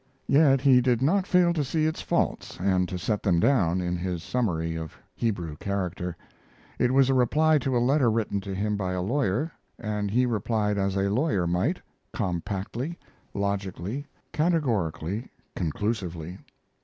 [0.25, 3.97] Yet he did not fail to see its faults and to set them down in
[3.97, 6.17] his summary of Hebrew character.
[6.79, 10.25] It was a reply to a letter written to him by a lawyer, and he
[10.25, 11.79] replied as a lawyer might,
[12.13, 12.97] compactly,
[13.35, 16.39] logically, categorically, conclusively.